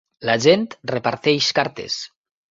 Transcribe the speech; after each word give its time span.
La 0.29 0.35
gent 0.45 0.63
reparteix 0.93 1.51
cartes. 1.61 2.01